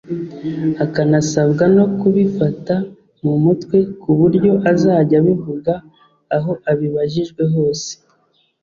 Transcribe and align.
akanasabwa 0.83 1.63
no 1.75 1.85
kubifata 1.99 2.75
mu 3.25 3.33
mutwe 3.43 3.77
ku 4.01 4.09
buryo 4.19 4.51
azajya 4.71 5.15
abivuga 5.21 5.73
aho 6.35 6.51
abibajijwe 6.71 7.43
hose 7.55 7.91